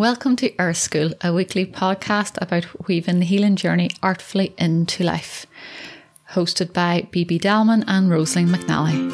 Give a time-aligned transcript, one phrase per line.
[0.00, 5.44] Welcome to Earth School, a weekly podcast about weaving the healing journey artfully into life.
[6.30, 9.10] Hosted by BB Dalman and Rosaleen McNally.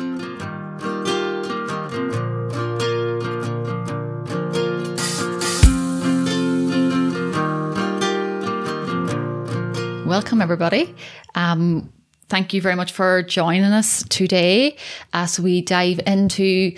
[10.06, 10.94] Welcome, everybody.
[11.34, 11.92] Um,
[12.28, 14.76] Thank you very much for joining us today
[15.12, 16.74] as we dive into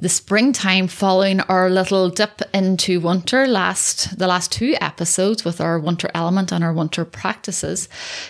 [0.00, 5.80] the springtime following our little dip into winter last the last two episodes with our
[5.80, 7.88] winter element and our winter practices.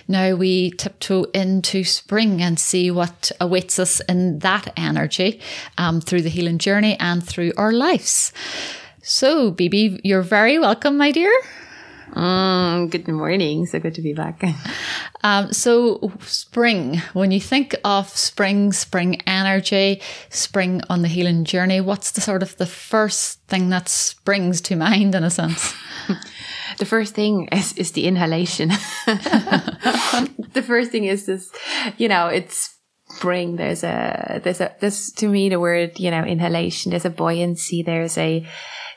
[0.09, 5.43] Now we tiptoe into spring and see what awaits us in that energy
[5.77, 8.33] um, through the healing journey and through our lives.
[9.03, 11.33] So, BB, you're very welcome, my dear.
[12.15, 13.65] Mm, good morning.
[13.67, 14.43] So good to be back.
[15.25, 21.81] Um, so, spring, when you think of spring, spring energy, spring on the healing journey,
[21.81, 25.77] what's the sort of the first thing that springs to mind in a sense?
[26.79, 28.71] the first thing is, is the inhalation.
[29.07, 31.53] the first thing is this,
[31.99, 32.77] you know, it's
[33.11, 33.55] spring.
[33.55, 36.91] There's a, there's a, there's to me the word, you know, inhalation.
[36.91, 37.85] There's a buoyancy.
[37.85, 38.45] There's a,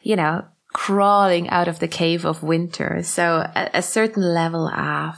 [0.02, 0.44] you know,
[0.76, 3.02] crawling out of the cave of winter.
[3.02, 5.16] So a, a certain level of,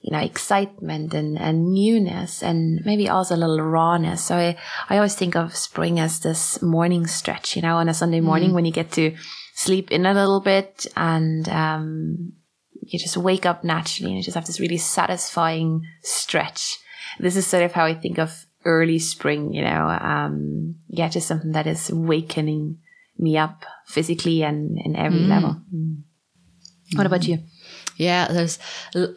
[0.00, 4.24] you know, excitement and, and newness and maybe also a little rawness.
[4.24, 4.56] So I,
[4.88, 8.50] I always think of spring as this morning stretch, you know, on a Sunday morning
[8.50, 8.54] mm.
[8.54, 9.14] when you get to
[9.54, 12.32] sleep in a little bit and, um,
[12.80, 16.78] you just wake up naturally and you just have this really satisfying stretch.
[17.20, 21.28] This is sort of how I think of early spring, you know, um, yeah, just
[21.28, 22.78] something that is awakening
[23.18, 25.28] me up physically and in every mm.
[25.28, 25.60] level.
[25.74, 26.02] Mm.
[26.94, 27.38] What about you?
[27.96, 28.58] Yeah, there's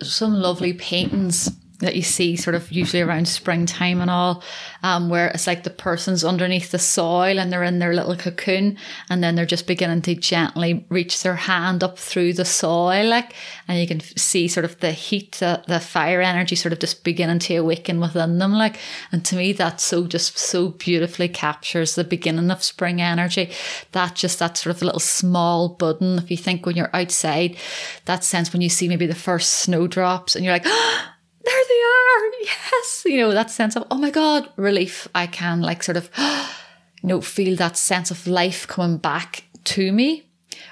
[0.02, 1.50] some lovely paintings
[1.82, 4.44] that you see sort of usually around springtime and all,
[4.84, 8.78] um, where it's like the person's underneath the soil and they're in their little cocoon
[9.10, 13.34] and then they're just beginning to gently reach their hand up through the soil, like,
[13.68, 17.04] and you can see sort of the heat, the, the fire energy sort of just
[17.04, 18.80] beginning to awaken within them, like,
[19.12, 23.52] and to me that so just so beautifully captures the beginning of spring energy.
[23.92, 26.18] That just that sort of little small budding.
[26.18, 27.58] If you think when you're outside,
[28.06, 30.66] that sense when you see maybe the first snowdrops and you're like,
[31.44, 32.32] there they are.
[32.42, 33.04] Yes.
[33.06, 35.08] You know, that sense of, oh my God, relief.
[35.14, 39.92] I can like sort of, you know, feel that sense of life coming back to
[39.92, 40.24] me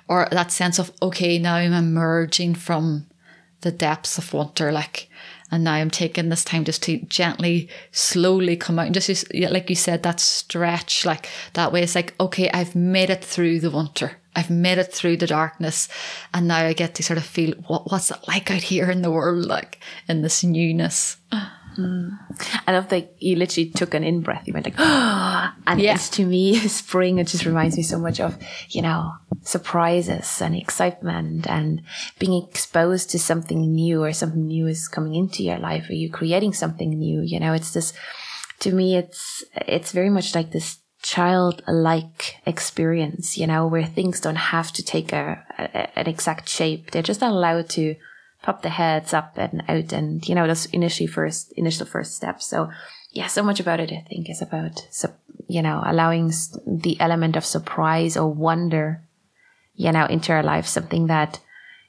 [0.08, 3.08] or that sense of, okay, now I'm emerging from
[3.62, 4.72] the depths of winter.
[4.72, 5.10] Like,
[5.52, 9.70] and now I'm taking this time just to gently, slowly come out and just, like
[9.70, 11.82] you said, that stretch, like that way.
[11.82, 14.19] It's like, okay, I've made it through the winter.
[14.36, 15.90] I've made it through the darkness
[16.34, 19.02] and now I get to sort of feel what what's it like out here in
[19.02, 21.18] the world, like in this newness.
[21.78, 22.18] Mm.
[22.68, 24.48] I love that you literally took an in breath.
[24.48, 25.96] You went like, oh, and yeah.
[25.96, 28.38] it's to me, spring, it just reminds me so much of,
[28.70, 29.14] you know,
[29.44, 31.82] surprises and excitement and
[32.18, 36.10] being exposed to something new or something new is coming into your life or you
[36.10, 37.22] creating something new.
[37.22, 37.94] You know, it's this,
[38.60, 44.36] to me, it's, it's very much like this childlike experience, you know, where things don't
[44.36, 46.92] have to take a, a, an exact shape.
[46.92, 47.96] They're just allowed to
[48.42, 52.46] pop their heads up and out and, you know, those initially first, initial first steps.
[52.46, 52.70] So
[53.12, 54.88] yeah, so much about it, I think, is about,
[55.48, 56.32] you know, allowing
[56.66, 59.02] the element of surprise or wonder,
[59.76, 61.40] you know, into our life, something that,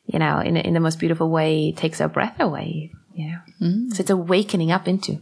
[0.06, 3.38] you know, in, in the most beautiful way takes our breath away, you know.
[3.60, 3.92] Mm.
[3.92, 5.21] So it's awakening up into.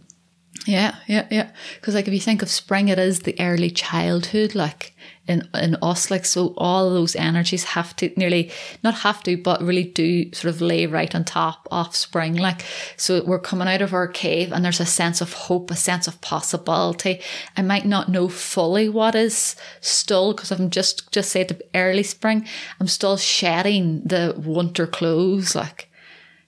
[0.66, 1.50] Yeah, yeah, yeah.
[1.76, 4.94] Because like if you think of spring, it is the early childhood, like
[5.26, 8.50] in in us, like so all those energies have to nearly
[8.82, 12.34] not have to, but really do sort of lay right on top of spring.
[12.34, 12.64] Like
[12.96, 16.06] so, we're coming out of our cave, and there's a sense of hope, a sense
[16.06, 17.20] of possibility.
[17.56, 22.46] I might not know fully what is still because I'm just just the early spring,
[22.80, 25.87] I'm still shedding the winter clothes, like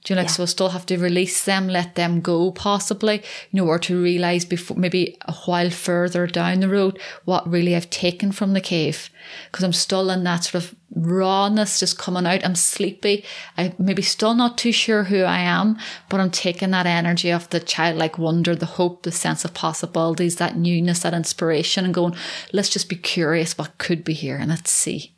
[0.02, 0.34] do you know, like, yeah.
[0.34, 4.02] so I still have to release them, let them go possibly, you know, or to
[4.02, 8.62] realize before maybe a while further down the road what really I've taken from the
[8.62, 9.10] cave.
[9.52, 12.44] Cause I'm still in that sort of rawness just coming out.
[12.44, 13.24] I'm sleepy.
[13.58, 15.78] I maybe still not too sure who I am,
[16.08, 20.36] but I'm taking that energy of the childlike wonder, the hope, the sense of possibilities,
[20.36, 22.16] that newness, that inspiration and going,
[22.54, 25.14] let's just be curious what could be here and let's see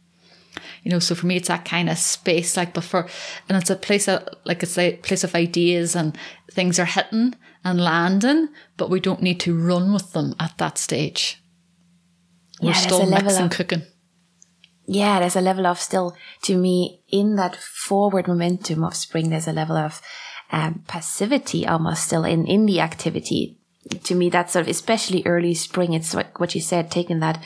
[0.82, 3.08] you know so for me it's that kind of space like before
[3.48, 6.16] and it's a place of like it's a place of ideas and
[6.50, 7.34] things are hitting
[7.64, 11.38] and landing but we don't need to run with them at that stage.
[12.60, 13.82] We're yeah, still mixing of, cooking.
[14.86, 19.48] Yeah there's a level of still to me in that forward momentum of spring there's
[19.48, 20.00] a level of
[20.50, 23.58] um, passivity almost still in in the activity
[24.04, 25.92] to me, that's sort of especially early spring.
[25.92, 27.42] It's what, what you said, taking that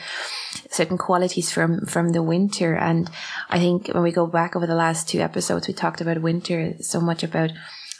[0.69, 2.75] certain qualities from from the winter.
[2.75, 3.09] And
[3.49, 6.75] I think when we go back over the last two episodes, we talked about winter
[6.79, 7.51] so much about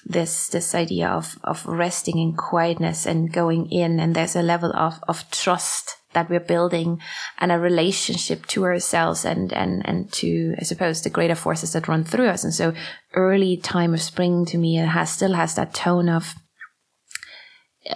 [0.06, 4.72] this this idea of of resting in quietness and going in and there's a level
[4.74, 7.02] of of trust that we're building
[7.40, 11.90] and a relationship to ourselves and and and to I suppose the greater forces that
[11.90, 12.74] run through us and so
[13.14, 16.36] early time of spring to me it has still has that tone of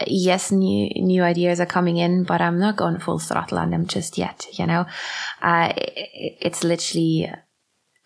[0.08, 3.86] yes, new new ideas are coming in, but I'm not going full throttle on them
[3.88, 4.46] just yet.
[4.54, 4.86] You know,
[5.42, 7.30] uh, it's literally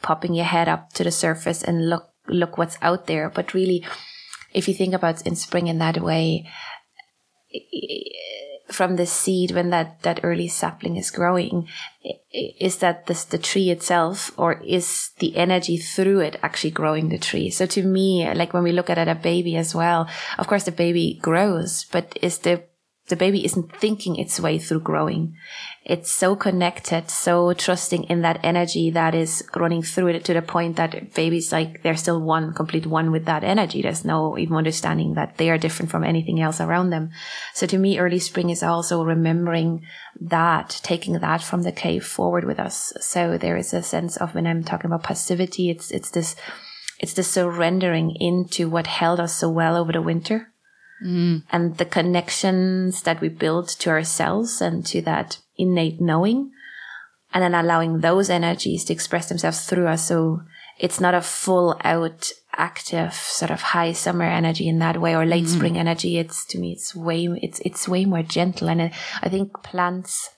[0.02, 3.30] popping your head up to the surface and look look what's out there.
[3.30, 3.86] But really,
[4.54, 6.48] if you think about in spring in that way,
[8.68, 11.68] from the seed when that that early sapling is growing
[12.34, 17.18] is that this the tree itself or is the energy through it actually growing the
[17.18, 20.10] tree so to me like when we look at it, a baby as well
[20.40, 22.64] of course the baby grows but is the
[23.08, 25.36] the baby isn't thinking its way through growing.
[25.88, 30.42] It's so connected, so trusting in that energy that is running through it to the
[30.42, 33.84] point that babies like they're still one, complete one with that energy.
[33.84, 37.12] There's no even understanding that they are different from anything else around them.
[37.54, 39.86] So to me, early spring is also remembering
[40.20, 42.92] that, taking that from the cave forward with us.
[43.00, 46.36] So there is a sense of when I'm talking about passivity, it's, it's this,
[47.00, 50.52] it's the surrendering into what held us so well over the winter
[51.06, 51.44] mm.
[51.52, 56.52] and the connections that we build to ourselves and to that innate knowing
[57.34, 60.08] and then allowing those energies to express themselves through us.
[60.08, 60.42] So
[60.80, 65.26] it's not a full out active sort of high summer energy in that way or
[65.26, 65.56] late mm.
[65.56, 66.18] spring energy.
[66.18, 68.70] It's to me, it's way, it's, it's way more gentle.
[68.70, 70.30] And I think plants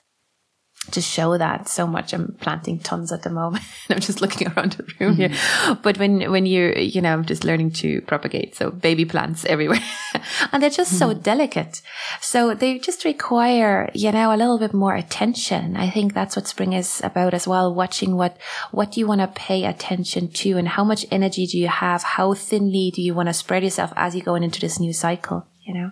[0.92, 2.13] to show that so much.
[2.13, 3.63] I'm planting tons at the moment.
[3.89, 5.34] I'm just looking around the room mm-hmm.
[5.34, 5.75] here.
[5.81, 8.56] But when, when you, you know, I'm just learning to propagate.
[8.56, 9.81] So baby plants everywhere
[10.51, 11.12] and they're just mm-hmm.
[11.12, 11.81] so delicate.
[12.22, 15.75] So they just require, you know, a little bit more attention.
[15.78, 17.74] I think that's what spring is about as well.
[17.74, 18.38] Watching what,
[18.72, 22.04] what do you want to pay attention to and how much energy do you have?
[22.04, 25.45] How thinly do you want to spread yourself as you go into this new cycle,
[25.66, 25.92] you know?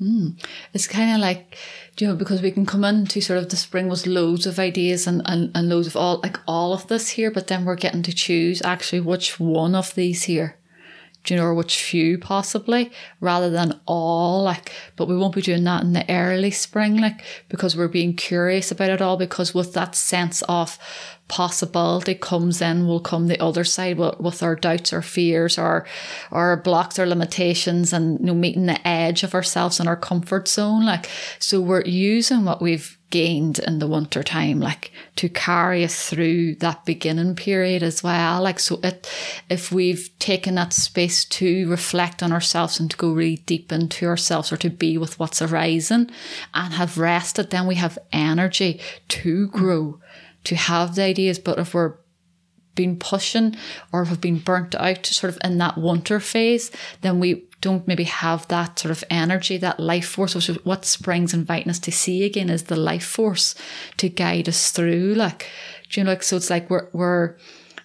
[0.00, 0.40] Mm.
[0.72, 1.56] It's kind of like,
[1.98, 5.06] you know, because we can come into sort of the spring with loads of ideas
[5.06, 8.02] and, and, and loads of all, like all of this here, but then we're getting
[8.02, 10.58] to choose actually which one of these here
[11.24, 12.90] do you know, or which few possibly,
[13.20, 17.22] rather than all, like, but we won't be doing that in the early spring, like,
[17.48, 20.78] because we're being curious about it all, because with that sense of
[21.28, 25.86] possibility comes in, will come the other side with, with our doubts or fears or,
[26.30, 30.48] or blocks or limitations and, you know, meeting the edge of ourselves and our comfort
[30.48, 31.08] zone, like,
[31.38, 36.54] so we're using what we've gained in the winter time, like to carry us through
[36.56, 38.42] that beginning period as well.
[38.42, 39.10] Like, so it,
[39.48, 44.06] if we've taken that space to reflect on ourselves and to go really deep into
[44.06, 46.10] ourselves or to be with what's arising
[46.52, 49.98] and have rested, then we have energy to grow,
[50.44, 51.38] to have the ideas.
[51.38, 51.94] But if we're
[52.74, 53.56] been pushing
[53.92, 56.70] or have been burnt out to sort of in that winter phase,
[57.00, 60.84] then we don't maybe have that sort of energy, that life force, which is what
[60.84, 63.56] Spring's inviting us to see again is the life force
[63.96, 65.14] to guide us through.
[65.14, 65.50] Like,
[65.90, 67.36] do you know, like, so it's like we're, we're,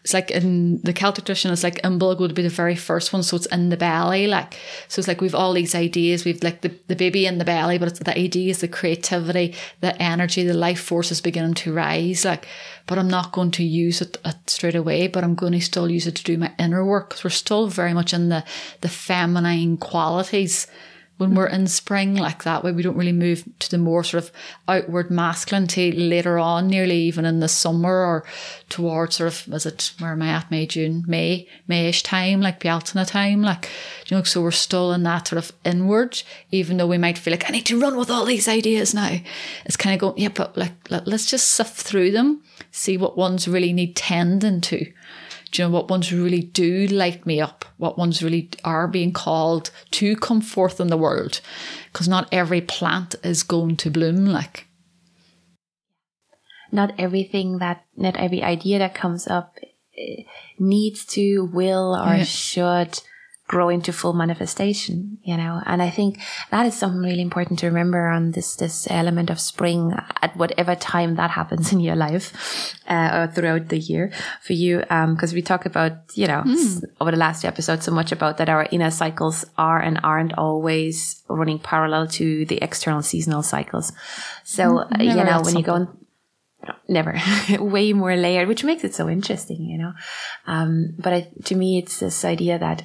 [0.03, 3.23] it's like in the Celtic tradition, it's like Imbolc would be the very first one,
[3.23, 4.27] so it's in the belly.
[4.27, 4.59] Like
[4.89, 6.25] so, it's like we've all these ideas.
[6.25, 9.99] We've like the, the baby in the belly, but it's the ideas, the creativity, the
[10.01, 12.25] energy, the life force is beginning to rise.
[12.25, 12.45] Like,
[12.85, 15.07] but I'm not going to use it, it straight away.
[15.07, 17.67] But I'm going to still use it to do my inner work because we're still
[17.67, 18.43] very much in the
[18.81, 20.67] the feminine qualities
[21.17, 24.23] when we're in spring like that way we don't really move to the more sort
[24.23, 24.31] of
[24.67, 28.25] outward masculinity later on nearly even in the summer or
[28.69, 30.49] towards sort of was it where am I at?
[30.49, 33.69] May June May Mayish time like Bealtaine time like
[34.07, 37.31] you know so we're still in that sort of inward even though we might feel
[37.31, 39.17] like I need to run with all these ideas now.
[39.65, 42.41] It's kind of going yeah but like let's just sift through them
[42.71, 44.91] see what ones really need tending to
[45.53, 47.63] do you know what ones really do light me up?
[47.77, 51.41] What ones really are being called to come forth in the world?
[51.91, 54.65] Because not every plant is going to bloom like.
[56.71, 59.59] Not everything that, not every idea that comes up
[59.95, 60.23] eh,
[60.57, 62.23] needs to, will, or yeah.
[62.23, 62.99] should
[63.47, 65.61] grow into full manifestation, you know.
[65.65, 66.19] And I think
[66.49, 70.75] that is something really important to remember on this this element of spring at whatever
[70.75, 74.79] time that happens in your life uh, or throughout the year for you.
[74.79, 76.83] Because um, we talk about, you know, mm.
[77.01, 81.23] over the last episode so much about that our inner cycles are and aren't always
[81.27, 83.91] running parallel to the external seasonal cycles.
[84.43, 85.97] So mm, you know when you go on
[86.87, 87.19] never
[87.59, 89.91] way more layered which makes it so interesting you know
[90.47, 92.83] um, but I, to me it's this idea that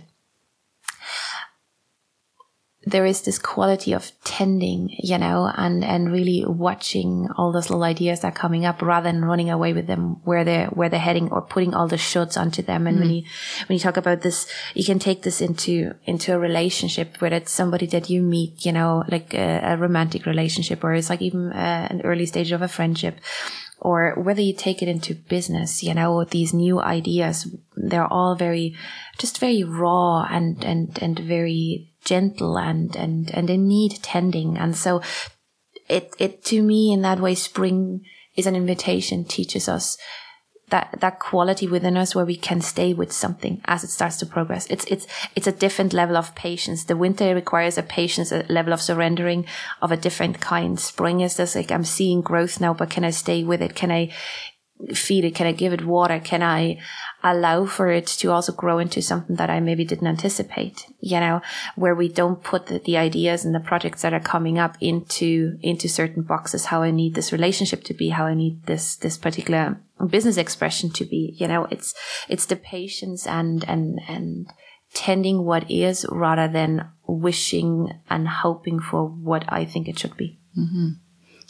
[2.91, 7.85] there is this quality of tending, you know, and, and really watching all those little
[7.85, 10.99] ideas that are coming up rather than running away with them where they're, where they're
[10.99, 12.87] heading or putting all the shoulds onto them.
[12.87, 13.01] And mm.
[13.01, 13.23] when you,
[13.69, 17.53] when you talk about this, you can take this into, into a relationship whether it's
[17.53, 21.53] somebody that you meet, you know, like a, a romantic relationship or it's like even
[21.53, 23.21] uh, an early stage of a friendship
[23.81, 28.75] or whether you take it into business, you know, these new ideas, they're all very,
[29.19, 34.57] just very raw and, and, and very gentle and, and, and they need tending.
[34.57, 35.03] And so
[35.89, 38.05] it, it, to me, in that way, spring
[38.37, 39.97] is an invitation, teaches us
[40.71, 44.27] that that quality within us where we can stay with something as it starts to
[44.27, 44.67] progress.
[44.67, 46.85] It's it's it's a different level of patience.
[46.85, 49.47] The winter requires a patience, a level of surrendering
[49.81, 50.79] of a different kind.
[50.79, 53.75] Spring is just like I'm seeing growth now, but can I stay with it?
[53.75, 54.13] Can I
[54.95, 55.35] feed it?
[55.35, 56.21] Can I give it water?
[56.21, 56.79] Can I
[57.23, 60.87] allow for it to also grow into something that I maybe didn't anticipate?
[61.01, 61.43] You know,
[61.77, 65.59] where we don't put the, the, ideas and the projects that are coming up into,
[65.63, 69.17] into certain boxes, how I need this relationship to be, how I need this, this
[69.17, 71.35] particular business expression to be.
[71.39, 71.95] You know, it's,
[72.29, 74.47] it's the patience and, and, and,
[74.95, 80.41] tending what is rather than wishing and hoping for what I think it should be.
[80.57, 80.89] Mm-hmm.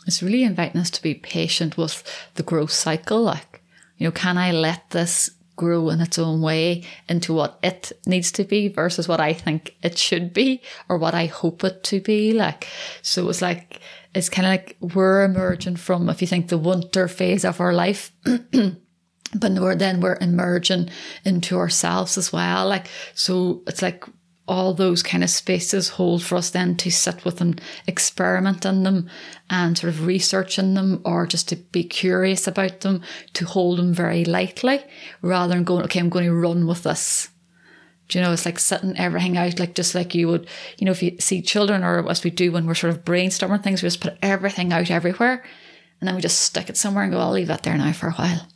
[0.09, 2.03] It's really inviting us to be patient with
[2.35, 3.23] the growth cycle.
[3.23, 3.63] Like,
[3.99, 8.33] you know, can I let this grow in its own way into what it needs
[8.33, 12.01] to be versus what I think it should be or what I hope it to
[12.01, 12.33] be?
[12.33, 12.67] Like,
[13.03, 13.81] so it's like,
[14.15, 17.75] it's kind of like we're emerging from, if you think the winter phase of our
[17.75, 18.11] life.
[18.25, 20.89] but then we're emerging
[21.27, 22.67] into ourselves as well.
[22.67, 24.05] Like, so it's like
[24.49, 28.83] all those kind of spaces hold for us then to sit with and experiment in
[28.83, 29.09] them
[29.51, 33.03] and sort of research in them or just to be curious about them,
[33.35, 34.81] to hold them very lightly
[35.23, 37.29] rather than going, okay, I'm going to run with this.
[38.09, 40.93] Do you know, it's like sitting everything out, like just like you would, you know,
[40.93, 43.87] if you see children or as we do when we're sort of brainstorming things, we
[43.87, 45.45] just put everything out everywhere
[46.01, 48.09] and then we just stick it somewhere and go, I'll leave that there now for
[48.09, 48.49] a while.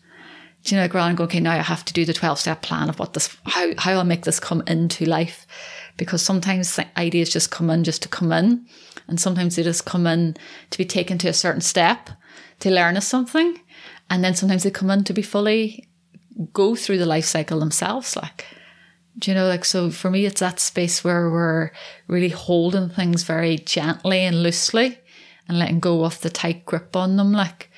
[0.62, 2.38] Do you know, like rather than go, okay, now I have to do the 12
[2.38, 5.46] step plan of what this, how, how I'll make this come into life
[5.96, 8.66] because sometimes ideas just come in just to come in,
[9.08, 10.36] and sometimes they just come in
[10.70, 12.10] to be taken to a certain step
[12.60, 13.60] to learn us something,
[14.08, 15.88] and then sometimes they come in to be fully
[16.52, 18.16] go through the life cycle themselves.
[18.16, 18.46] Like,
[19.18, 21.70] do you know, like, so for me, it's that space where we're
[22.08, 24.98] really holding things very gently and loosely
[25.48, 27.32] and letting go of the tight grip on them.
[27.32, 27.70] Like,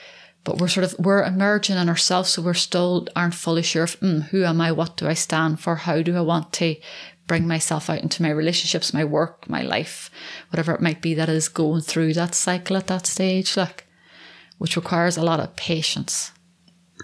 [0.44, 3.98] but we're sort of we're emerging in ourselves so we're still aren't fully sure of
[4.00, 6.76] mm, who am i what do i stand for how do i want to
[7.26, 10.10] bring myself out into my relationships, my work, my life,
[10.50, 13.86] whatever it might be that is going through that cycle at that stage, like,
[14.58, 16.32] which requires a lot of patience.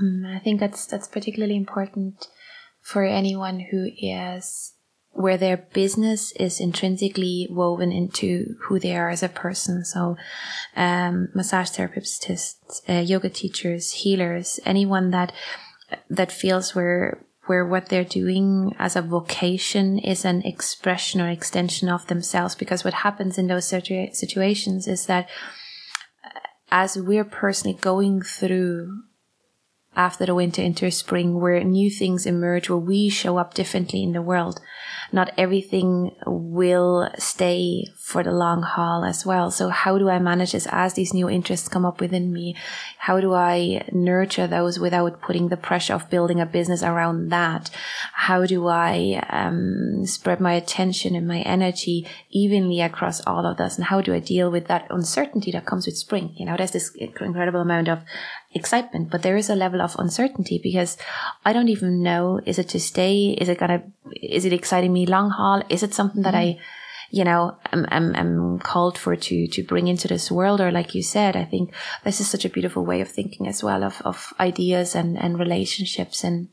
[0.00, 2.26] Mm, I think that's that's particularly important
[2.80, 4.75] for anyone who is
[5.12, 9.85] where their business is intrinsically woven into who they are as a person.
[9.85, 10.17] So,
[10.76, 15.33] um, massage therapists, uh, yoga teachers, healers, anyone that
[16.09, 21.88] that feels where where what they're doing as a vocation is an expression or extension
[21.88, 22.55] of themselves.
[22.55, 25.29] Because what happens in those situa- situations is that
[26.25, 26.38] uh,
[26.71, 29.02] as we're personally going through
[30.00, 34.12] after the winter into spring where new things emerge, where we show up differently in
[34.12, 34.59] the world,
[35.12, 39.50] not everything will stay for the long haul as well.
[39.50, 42.57] So how do I manage this as these new interests come up within me?
[42.97, 47.71] How do I nurture those without putting the pressure of building a business around that?
[48.14, 53.76] How do I um, spread my attention and my energy evenly across all of this?
[53.76, 56.33] And how do I deal with that uncertainty that comes with spring?
[56.37, 58.00] You know, there's this incredible amount of
[58.52, 60.97] excitement, but there is a level of uncertainty because
[61.45, 63.37] I don't even know, is it to stay?
[63.40, 63.83] Is it gonna,
[64.21, 65.62] is it exciting me long haul?
[65.69, 66.59] Is it something that mm-hmm.
[66.59, 66.64] I,
[67.11, 70.61] you know, am, am, am called for to, to bring into this world?
[70.61, 71.73] Or like you said, I think
[72.04, 75.38] this is such a beautiful way of thinking as well of, of ideas and, and
[75.38, 76.49] relationships and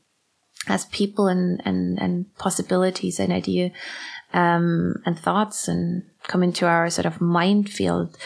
[0.67, 3.71] as people and, and, and possibilities and idea,
[4.33, 8.17] um, and thoughts and come into our sort of mind field.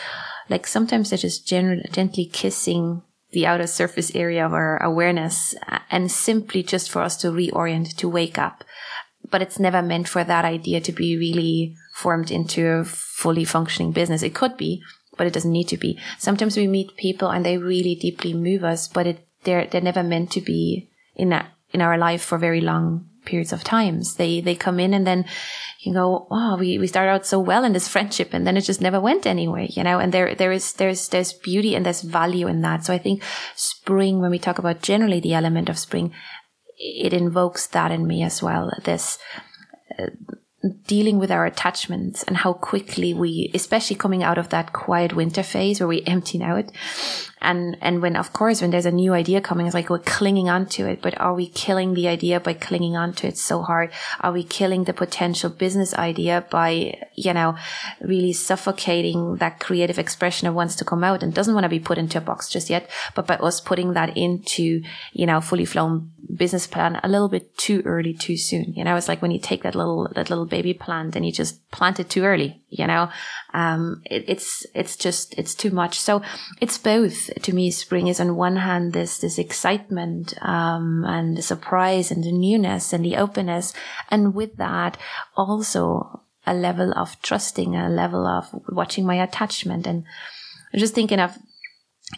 [0.49, 5.79] Like sometimes they're just gen- gently kissing the outer surface area of our awareness uh,
[5.89, 8.63] and simply just for us to reorient, to wake up.
[9.29, 13.91] But it's never meant for that idea to be really formed into a fully functioning
[13.91, 14.23] business.
[14.23, 14.81] It could be,
[15.17, 15.99] but it doesn't need to be.
[16.17, 20.03] Sometimes we meet people and they really deeply move us, but it, they're, they're never
[20.03, 24.15] meant to be in that, in our life for very long periods of times.
[24.15, 25.25] They, they come in and then
[25.81, 28.61] you go, wow, we, we start out so well in this friendship and then it
[28.61, 32.01] just never went anywhere, you know, and there, there is, there's, there's beauty and there's
[32.01, 32.85] value in that.
[32.85, 33.23] So I think
[33.55, 36.13] spring, when we talk about generally the element of spring,
[36.77, 38.71] it invokes that in me as well.
[38.83, 39.17] This,
[39.97, 40.07] uh,
[40.85, 45.43] dealing with our attachments and how quickly we, especially coming out of that quiet winter
[45.43, 46.71] phase where we empty out.
[47.41, 50.47] And, and when, of course, when there's a new idea coming, it's like we're clinging
[50.47, 53.91] onto it, but are we killing the idea by clinging onto it so hard?
[54.19, 57.55] Are we killing the potential business idea by, you know,
[57.99, 61.79] really suffocating that creative expression that wants to come out and doesn't want to be
[61.79, 65.65] put into a box just yet, but by us putting that into, you know, fully
[65.65, 68.73] flown business plan a little bit too early, too soon.
[68.75, 71.31] You know, it's like when you take that little, that little baby plant and you
[71.31, 73.09] just plant it too early, you know,
[73.53, 75.99] um, it, it's, it's just, it's too much.
[75.99, 76.21] So
[76.59, 77.71] it's both to me.
[77.71, 82.93] Spring is on one hand, this, this excitement, um, and the surprise and the newness
[82.93, 83.73] and the openness.
[84.11, 84.97] And with that
[85.35, 90.03] also a level of trusting, a level of watching my attachment and
[90.73, 91.37] I'm just thinking of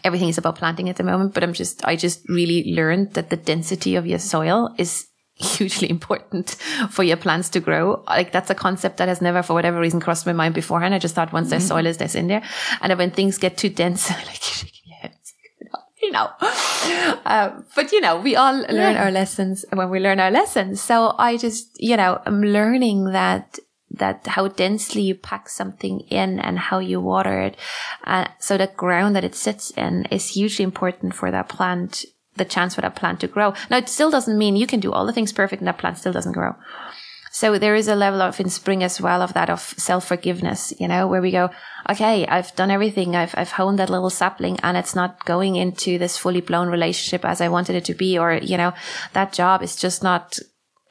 [0.02, 3.30] everything is about planting at the moment, but I'm just, I just really learned that
[3.30, 5.06] the density of your soil is
[5.56, 6.50] hugely important
[6.90, 8.04] for your plants to grow.
[8.06, 10.94] Like that's a concept that has never, for whatever reason, crossed my mind beforehand.
[10.94, 11.50] I just thought once mm-hmm.
[11.50, 12.42] there's soil is, there's in there.
[12.80, 15.16] And when things get too dense, like shaking your head,
[16.02, 16.30] you know.
[17.26, 19.04] Um, but you know, we all learn yeah.
[19.04, 20.82] our lessons when we learn our lessons.
[20.82, 23.58] So I just, you know, I'm learning that
[23.90, 27.56] that how densely you pack something in and how you water it.
[28.04, 32.04] Uh, so the ground that it sits in is hugely important for that plant,
[32.36, 33.54] the chance for that plant to grow.
[33.70, 35.98] Now it still doesn't mean you can do all the things perfect and that plant
[35.98, 36.54] still doesn't grow.
[37.34, 40.72] So there is a level of in spring as well of that of self forgiveness,
[40.78, 41.50] you know, where we go,
[41.90, 43.16] okay, I've done everything.
[43.16, 47.24] I've, I've honed that little sapling and it's not going into this fully blown relationship
[47.24, 48.16] as I wanted it to be.
[48.16, 48.72] Or, you know,
[49.14, 50.38] that job is just not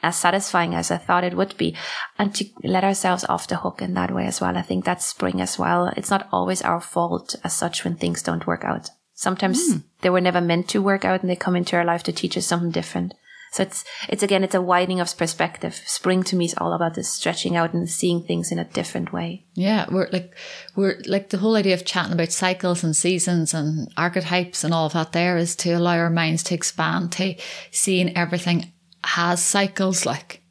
[0.02, 1.78] as satisfying as I thought it would be
[2.20, 4.58] and to let ourselves off the hook in that way as well.
[4.58, 5.94] I think that's spring as well.
[5.96, 8.90] It's not always our fault as such when things don't work out.
[9.14, 9.84] Sometimes mm.
[10.04, 12.38] They were never meant to work out and they come into our life to teach
[12.38, 13.14] us something different.
[13.52, 15.80] So it's, it's again, it's a widening of perspective.
[15.86, 19.14] Spring to me is all about this stretching out and seeing things in a different
[19.14, 19.46] way.
[19.54, 19.86] Yeah.
[19.92, 20.36] We're like,
[20.76, 24.88] we're like the whole idea of chatting about cycles and seasons and archetypes and all
[24.88, 27.36] of that there is to allow our minds to expand, to
[27.70, 28.72] seeing everything
[29.04, 30.42] has cycles like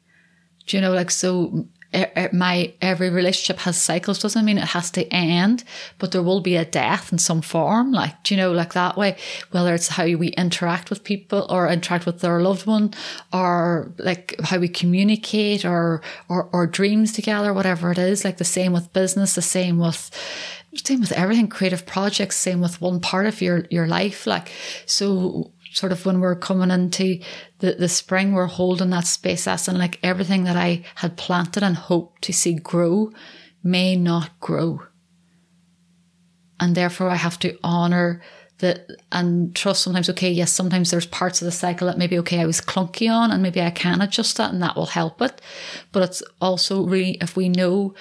[0.65, 1.67] do you know like so
[2.31, 5.63] my every relationship has cycles doesn't mean it has to end
[5.99, 8.97] but there will be a death in some form like do you know like that
[8.97, 9.15] way
[9.51, 12.93] whether it's how we interact with people or interact with their loved one
[13.31, 18.43] or like how we communicate or or, or dreams together whatever it is like the
[18.43, 20.09] same with business the same with
[20.75, 24.51] same with everything creative projects same with one part of your your life like
[24.85, 27.19] so sort of when we're coming into
[27.59, 31.63] the, the spring, we're holding that space as and like everything that I had planted
[31.63, 33.11] and hoped to see grow
[33.63, 34.81] may not grow.
[36.59, 38.21] And therefore I have to honor
[38.59, 42.39] that and trust sometimes, okay, yes, sometimes there's parts of the cycle that maybe, okay,
[42.39, 45.41] I was clunky on and maybe I can adjust that and that will help it.
[45.91, 47.95] But it's also really, if we know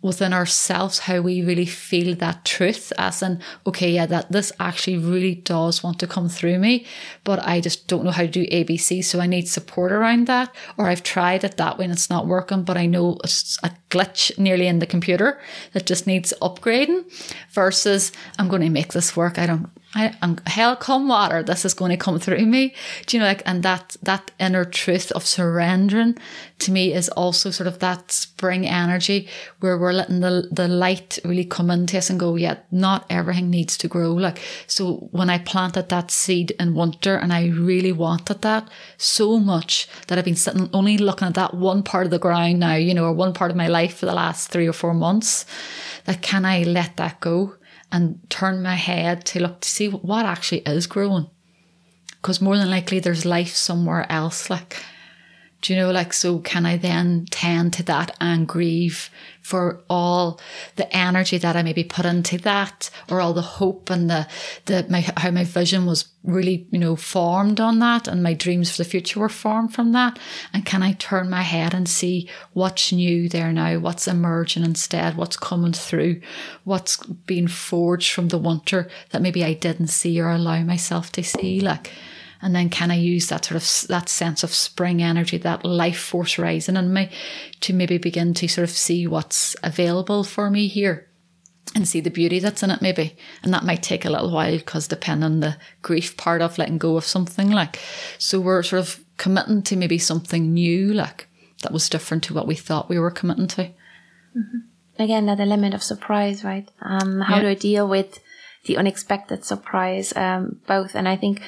[0.00, 4.96] within ourselves how we really feel that truth as in okay yeah that this actually
[4.96, 6.86] really does want to come through me
[7.24, 10.54] but i just don't know how to do abc so i need support around that
[10.76, 13.70] or i've tried it that way and it's not working but i know it's a
[13.90, 15.40] glitch nearly in the computer
[15.72, 17.04] that just needs upgrading
[17.50, 21.64] versus i'm going to make this work i don't I, am hell come water, this
[21.64, 22.74] is going to come through me.
[23.06, 26.18] Do you know, like, and that, that inner truth of surrendering
[26.58, 29.28] to me is also sort of that spring energy
[29.60, 33.48] where we're letting the, the light really come into us and go, yeah, not everything
[33.48, 34.12] needs to grow.
[34.12, 39.38] Like, so when I planted that seed in winter and I really wanted that so
[39.38, 42.74] much that I've been sitting only looking at that one part of the ground now,
[42.74, 45.46] you know, or one part of my life for the last three or four months,
[46.04, 47.54] that can I let that go?
[47.90, 51.28] And turn my head to look to see what actually is growing.
[52.20, 54.50] Because more than likely there's life somewhere else.
[54.50, 54.82] Like,
[55.62, 59.10] do you know, like, so can I then tend to that and grieve
[59.48, 60.38] for all
[60.76, 64.28] the energy that I maybe put into that or all the hope and the,
[64.66, 68.70] the, my, how my vision was really, you know, formed on that and my dreams
[68.70, 70.18] for the future were formed from that.
[70.52, 73.78] And can I turn my head and see what's new there now?
[73.78, 75.16] What's emerging instead?
[75.16, 76.20] What's coming through?
[76.64, 81.22] What's being forged from the winter that maybe I didn't see or allow myself to
[81.24, 81.60] see?
[81.60, 81.90] Like,
[82.40, 85.98] and then can I use that sort of that sense of spring energy, that life
[85.98, 87.10] force rising in me
[87.60, 91.08] to maybe begin to sort of see what's available for me here
[91.74, 93.16] and see the beauty that's in it maybe.
[93.42, 96.78] And that might take a little while because depending on the grief part of letting
[96.78, 97.78] go of something like
[98.18, 101.28] so we're sort of committing to maybe something new like
[101.62, 103.62] that was different to what we thought we were committing to.
[103.64, 104.58] Mm-hmm.
[105.00, 106.68] Again, that element of surprise, right?
[106.80, 107.42] Um, how yeah.
[107.42, 108.20] do I deal with
[108.64, 110.12] the unexpected surprise?
[110.16, 111.40] Um, both, and I think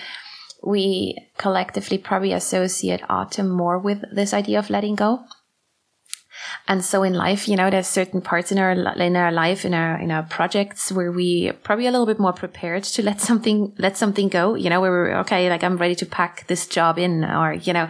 [0.62, 5.24] we collectively probably associate autumn more with this idea of letting go.
[6.68, 9.74] and so in life, you know, there's certain parts in our in our life, in
[9.74, 13.74] our in our projects, where we probably a little bit more prepared to let something
[13.78, 14.54] let something go.
[14.54, 17.72] You know, where we're okay, like I'm ready to pack this job in, or you
[17.72, 17.88] know,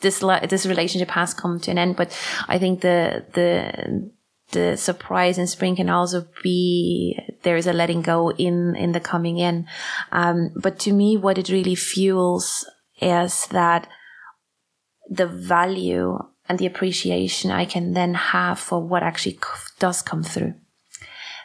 [0.00, 1.96] this this relationship has come to an end.
[1.96, 2.16] But
[2.48, 4.10] I think the the
[4.52, 9.00] the surprise in spring can also be there is a letting go in in the
[9.00, 9.66] coming in.
[10.10, 12.68] Um, but to me, what it really fuels
[13.00, 13.88] is that
[15.08, 19.38] the value and the appreciation I can then have for what actually
[19.78, 20.54] does come through.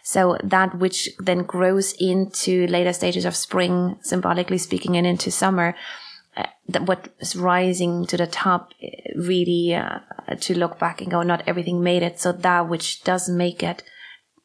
[0.04, 5.76] So that which then grows into later stages of spring, symbolically speaking, and into summer,
[6.36, 10.00] uh, that what is rising to the top, uh, really uh,
[10.40, 12.20] to look back and go, not everything made it.
[12.20, 13.84] So that which does make it,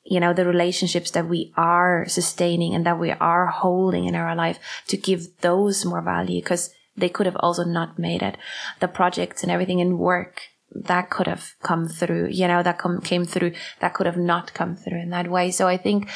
[0.04, 4.34] you know, the relationships that we are sustaining and that we are holding in our
[4.34, 8.36] life to give those more value because they could have also not made it.
[8.80, 10.42] The projects and everything in work
[10.72, 14.52] that could have come through, you know, that come, came through, that could have not
[14.52, 15.50] come through in that way.
[15.50, 16.08] So I think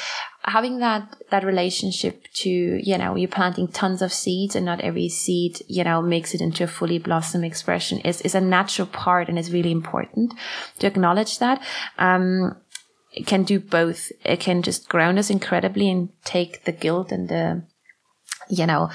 [0.43, 5.09] having that, that relationship to, you know, you're planting tons of seeds and not every
[5.09, 9.29] seed, you know, makes it into a fully blossom expression is, is a natural part
[9.29, 10.35] and is really important
[10.79, 11.63] to acknowledge that.
[11.99, 12.57] Um,
[13.13, 14.11] it can do both.
[14.25, 17.63] It can just ground us incredibly and take the guilt and the,
[18.49, 18.91] you know,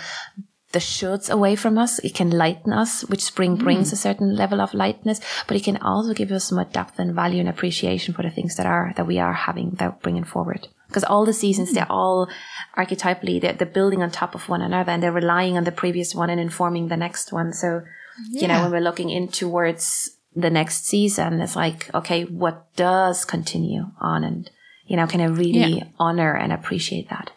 [0.71, 1.99] the shoulds away from us.
[1.99, 3.63] It can lighten us, which spring mm.
[3.63, 7.15] brings a certain level of lightness, but it can also give us more depth and
[7.15, 10.67] value and appreciation for the things that are, that we are having, that bringing forward.
[10.87, 11.75] Because all the seasons, mm.
[11.75, 12.29] they're all
[12.77, 16.13] archetypally, they're, they're building on top of one another and they're relying on the previous
[16.13, 17.53] one and informing the next one.
[17.53, 17.83] So,
[18.29, 18.41] yeah.
[18.41, 23.25] you know, when we're looking in towards the next season, it's like, okay, what does
[23.25, 24.23] continue on?
[24.23, 24.49] And,
[24.85, 25.83] you know, can I really yeah.
[25.97, 27.31] honor and appreciate that?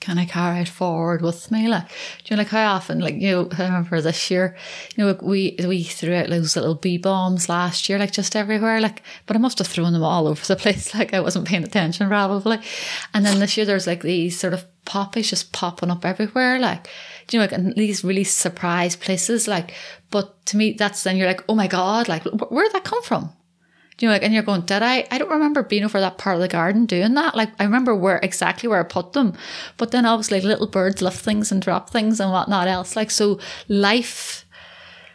[0.00, 1.68] Can I carry it forward with me?
[1.68, 1.94] Like, do
[2.26, 4.56] you know, like how often, like, you know, I remember this year,
[4.94, 8.80] you know, we, we threw out those little bee bombs last year, like just everywhere,
[8.80, 10.94] like, but I must have thrown them all over the place.
[10.94, 12.58] Like I wasn't paying attention probably.
[13.14, 16.58] And then this year there's like these sort of poppies just popping up everywhere.
[16.58, 16.88] Like,
[17.26, 19.72] do you know, like in these really surprise places, like,
[20.10, 23.02] but to me, that's then you're like, oh my God, like, where did that come
[23.02, 23.32] from?
[23.98, 25.06] You know, like, and you're going, did I?
[25.10, 27.34] I don't remember being over that part of the garden doing that.
[27.34, 29.34] Like, I remember where exactly where I put them,
[29.78, 32.94] but then obviously little birds lift things and drop things and whatnot else.
[32.94, 34.44] Like, so life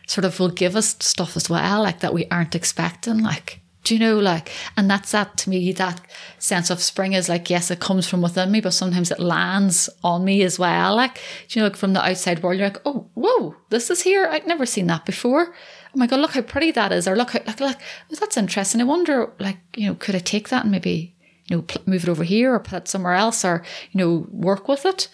[0.08, 3.20] sort of will give us stuff as well, like that we aren't expecting.
[3.20, 6.02] Like, do you know, like, and that's that to me, that
[6.40, 9.90] sense of spring is like, yes, it comes from within me, but sometimes it lands
[10.04, 10.96] on me as well.
[10.96, 14.28] Like, you know, like from the outside world, you're like, oh, whoa, this is here.
[14.28, 15.54] I'd never seen that before
[15.94, 18.38] oh my god, look how pretty that is, or look, how, look, look, oh, that's
[18.38, 18.82] interesting.
[18.82, 21.16] I wonder, like, you know, could I take that and maybe,
[21.48, 24.68] you know, move it over here or put it somewhere else, or you know, work
[24.68, 25.10] with it.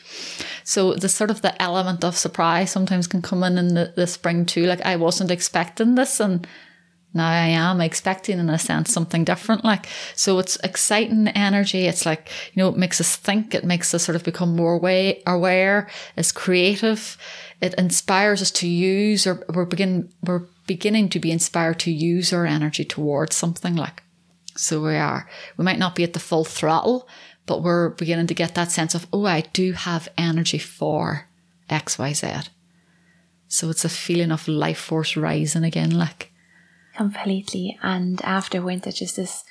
[0.64, 4.06] So the sort of the element of surprise sometimes can come in in the, the
[4.06, 4.66] spring too.
[4.66, 6.46] Like I wasn't expecting this, and
[7.14, 9.64] now I am expecting in a sense something different.
[9.64, 11.88] Like, so it's exciting energy.
[11.88, 13.56] It's like, you know, it makes us think.
[13.56, 15.90] It makes us sort of become more way aware.
[16.16, 17.18] It's creative.
[17.62, 22.32] It inspires us to use or we're begin, we're beginning to be inspired to use
[22.32, 24.04] our energy towards something like.
[24.56, 25.28] So we are.
[25.56, 27.08] We might not be at the full throttle,
[27.46, 31.28] but we're beginning to get that sense of, oh, I do have energy for
[31.70, 32.28] X, Y, Z.
[33.48, 36.32] So it's a feeling of life force rising again, like.
[36.96, 37.78] Completely.
[37.82, 39.44] And after winter, just this,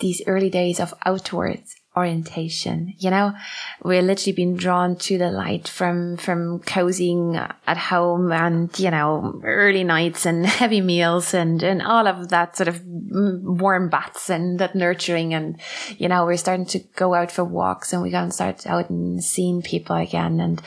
[0.00, 2.92] these early days of outwards orientation.
[2.98, 3.34] You know,
[3.82, 9.40] we're literally being drawn to the light from, from cozying at home and, you know,
[9.44, 14.58] early nights and heavy meals and, and all of that sort of warm baths and
[14.58, 15.34] that nurturing.
[15.34, 15.60] And,
[15.96, 18.90] you know, we're starting to go out for walks and we got to start out
[18.90, 20.60] and seeing people again and,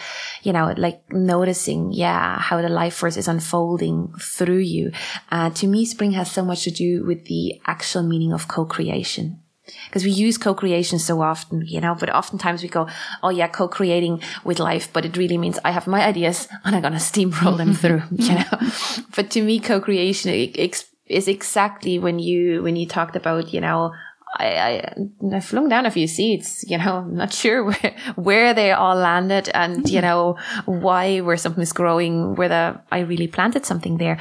[0.43, 4.91] you know, like noticing, yeah, how the life force is unfolding through you.
[5.29, 9.41] Uh, to me, spring has so much to do with the actual meaning of co-creation
[9.85, 12.87] because we use co-creation so often, you know, but oftentimes we go,
[13.23, 16.81] oh yeah, co-creating with life, but it really means I have my ideas and I'm
[16.81, 18.71] going to steamroll them through, you know.
[19.15, 23.93] but to me, co-creation is exactly when you, when you talked about, you know,
[24.35, 24.93] I, I,
[25.33, 28.95] I flung down a few seeds, you know, I'm not sure where, where they all
[28.95, 29.95] landed and, mm-hmm.
[29.95, 34.19] you know, why where something's growing, whether I really planted something there.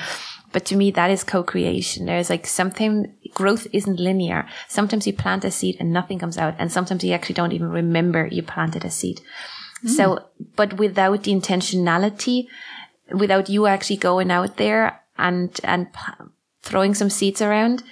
[0.53, 2.07] But to me, that is co-creation.
[2.07, 4.49] There's like something, growth isn't linear.
[4.67, 6.55] Sometimes you plant a seed and nothing comes out.
[6.59, 9.21] And sometimes you actually don't even remember you planted a seed.
[9.85, 9.91] Mm.
[9.91, 10.25] So,
[10.57, 12.47] but without the intentionality,
[13.13, 15.89] without you actually going out there and, and
[16.63, 17.83] throwing some seeds around,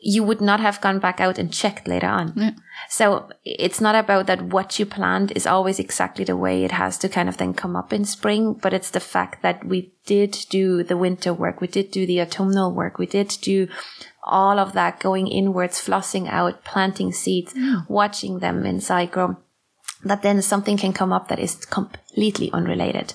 [0.00, 2.32] you would not have gone back out and checked later on.
[2.36, 2.50] Yeah.
[2.90, 6.98] So it's not about that what you planned is always exactly the way it has
[6.98, 10.46] to kind of then come up in spring, but it's the fact that we did
[10.50, 11.60] do the winter work.
[11.60, 12.98] We did do the autumnal work.
[12.98, 13.66] We did do
[14.28, 17.88] all of that going inwards, flossing out, planting seeds, mm.
[17.88, 19.36] watching them inside grow,
[20.04, 23.14] that then something can come up that is completely unrelated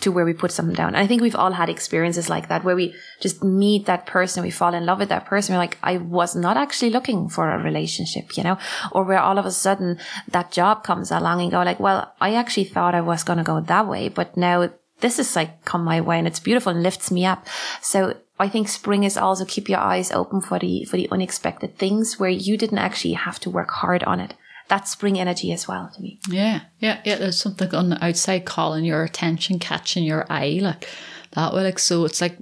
[0.00, 0.88] to where we put something down.
[0.88, 4.42] And I think we've all had experiences like that where we just meet that person,
[4.42, 5.54] we fall in love with that person.
[5.54, 8.58] We're like, I was not actually looking for a relationship, you know,
[8.90, 12.34] or where all of a sudden that job comes along and go like, well, I
[12.34, 15.84] actually thought I was going to go that way, but now this is like come
[15.84, 17.46] my way and it's beautiful and lifts me up.
[17.80, 21.78] So I think spring is also keep your eyes open for the, for the unexpected
[21.78, 24.34] things where you didn't actually have to work hard on it
[24.68, 26.18] that's spring energy as well to me.
[26.28, 27.16] Yeah, yeah, yeah.
[27.16, 30.88] There's something on the outside calling your attention, catching your eye, like
[31.34, 31.64] that way.
[31.64, 32.36] Like so, it's like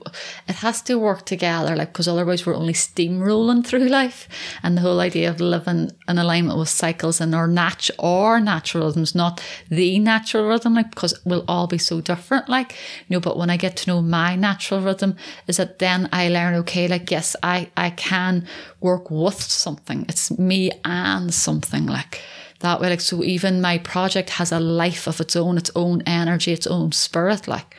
[0.49, 4.29] it has to work together, like because otherwise we're only steamrolling through life.
[4.63, 8.87] And the whole idea of living in alignment with cycles and our nat or natural
[8.87, 12.49] rhythms, not the natural rhythm, like because we'll all be so different.
[12.49, 12.73] Like
[13.09, 16.29] you know, but when I get to know my natural rhythm, is that then I
[16.29, 18.47] learn, okay, like yes, I I can
[18.81, 20.07] work with something.
[20.09, 22.21] It's me and something like
[22.63, 22.91] that way.
[22.91, 26.67] Like, so even my project has a life of its own, its own energy, its
[26.67, 27.47] own spirit.
[27.47, 27.77] Like,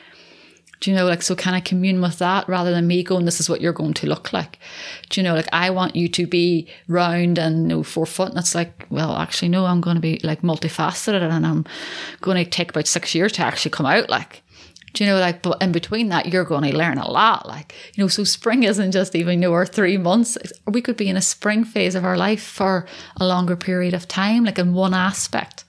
[0.83, 3.39] do you know, like, so can I commune with that rather than me going, this
[3.39, 4.59] is what you're going to look like?
[5.09, 8.31] Do you know, like, I want you to be round and you know, four foot.
[8.31, 11.65] And it's like, well, actually, no, I'm going to be like multifaceted and I'm
[12.19, 14.09] going to take about six years to actually come out.
[14.09, 14.43] Like,
[14.91, 17.47] do you know, like, but in between that, you're going to learn a lot.
[17.47, 20.37] Like, you know, so spring isn't just even, you know, our three months.
[20.67, 22.85] We could be in a spring phase of our life for
[23.21, 25.63] a longer period of time, like in one aspect.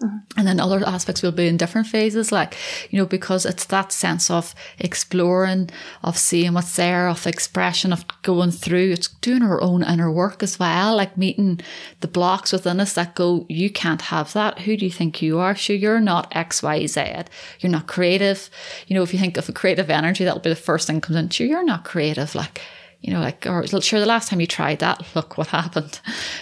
[0.00, 2.56] And then other aspects will be in different phases, like,
[2.90, 5.70] you know, because it's that sense of exploring,
[6.04, 8.92] of seeing what's there, of expression, of going through.
[8.92, 11.60] It's doing our own inner work as well, like meeting
[12.00, 14.60] the blocks within us that go, you can't have that.
[14.60, 15.56] Who do you think you are?
[15.56, 17.24] Sure, you're not X, Y, Z.
[17.58, 18.50] You're not creative.
[18.86, 21.18] You know, if you think of a creative energy, that'll be the first thing comes
[21.18, 21.50] into you.
[21.50, 22.36] You're not creative.
[22.36, 22.60] Like,
[23.00, 26.00] you know, like, or sure, the last time you tried that, look what happened.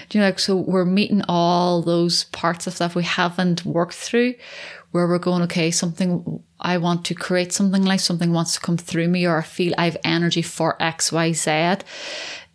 [0.08, 3.94] Do you know, like, so we're meeting all those parts of stuff we haven't worked
[3.94, 4.34] through
[4.92, 8.78] where we're going, okay, something, I want to create something like something wants to come
[8.78, 11.50] through me or I feel I have energy for X, Y, Z.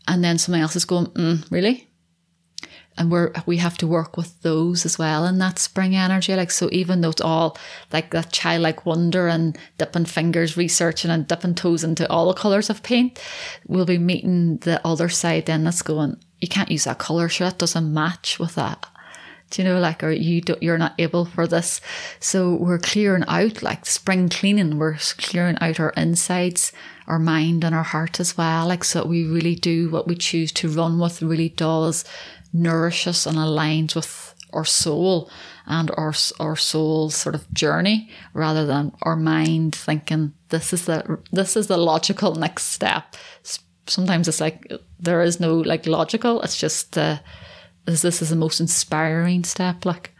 [0.08, 1.91] And then something else is going, mm, really?
[2.98, 6.36] And we're we have to work with those as well in that spring energy.
[6.36, 7.58] Like so even though it's all
[7.92, 12.70] like that childlike wonder and dipping fingers researching and dipping toes into all the colors
[12.70, 13.22] of paint
[13.68, 17.50] we'll be meeting the other side then that's going you can't use that color sure
[17.50, 18.86] that doesn't match with that.
[19.52, 21.82] Do you know like or you do, you're not able for this.
[22.22, 24.78] So we're clearing out like spring cleaning.
[24.78, 26.72] We're clearing out our insides
[27.06, 28.68] our mind and our heart as well.
[28.68, 32.06] Like so we really do what we choose to run with really does
[32.54, 35.30] nourishes and aligns with our soul
[35.66, 41.20] and our our soul's sort of journey rather than our mind thinking this is the
[41.32, 43.16] this is the logical next step.
[43.88, 47.18] Sometimes it's like there is no like logical it's just uh,
[47.88, 50.12] is this is the most inspiring step like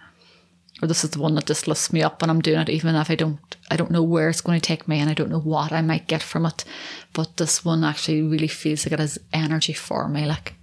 [0.82, 2.96] or this is the one that just lifts me up and I'm doing it even
[2.96, 3.40] if I don't
[3.70, 5.82] I don't know where it's going to take me and I don't know what I
[5.82, 6.66] might get from it.
[7.14, 10.56] But this one actually really feels like it has energy for me like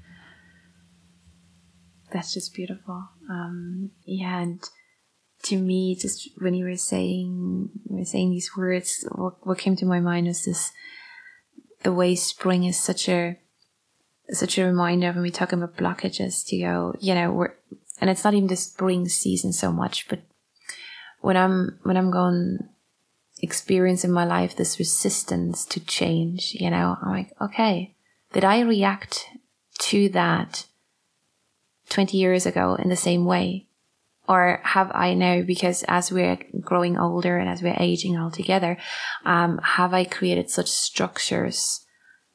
[2.12, 3.08] that's just beautiful.
[3.30, 4.62] Um, yeah, and
[5.44, 9.76] to me, just when you were saying you were saying these words, what, what came
[9.76, 10.72] to my mind was this:
[11.82, 13.36] the way spring is such a
[14.30, 17.54] such a reminder when we talk about blockages to go, you know, we're,
[18.00, 20.20] and it's not even the spring season so much, but
[21.20, 22.58] when I'm when I'm going
[23.40, 27.94] experience in my life this resistance to change, you know, I'm like, okay,
[28.32, 29.26] did I react
[29.78, 30.66] to that
[31.90, 33.66] 20 years ago in the same way?
[34.28, 38.76] Or have I now, because as we're growing older and as we're aging altogether,
[39.24, 41.84] um, have I created such structures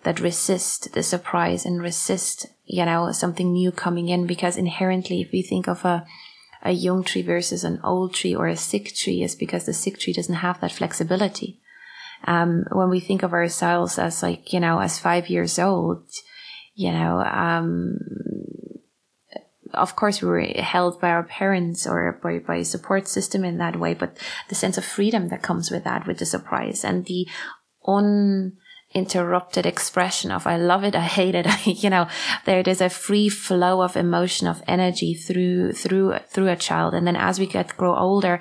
[0.03, 4.25] that resist the surprise and resist, you know, something new coming in?
[4.25, 6.03] Because inherently, if we think of a,
[6.63, 9.99] a young tree versus an old tree or a sick tree, is because the sick
[9.99, 11.61] tree doesn't have that flexibility.
[12.25, 16.07] Um, when we think of ourselves as like, you know, as five years old,
[16.73, 17.99] you know, um,
[19.73, 23.57] of course we were held by our parents or by, by a support system in
[23.57, 24.17] that way, but
[24.49, 27.27] the sense of freedom that comes with that, with the surprise and the
[27.85, 31.47] uninterrupted expression of I love it, I hate it.
[31.83, 32.07] you know,
[32.45, 36.93] there there's a free flow of emotion, of energy through through through a child.
[36.93, 38.39] And then as we get grow older,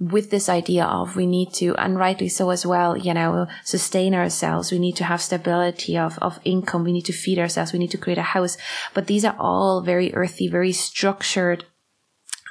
[0.00, 4.14] with this idea of we need to, and rightly so as well, you know, sustain
[4.14, 4.72] ourselves.
[4.72, 6.84] We need to have stability of, of income.
[6.84, 7.74] We need to feed ourselves.
[7.74, 8.56] We need to create a house.
[8.94, 11.66] But these are all very earthy, very structured,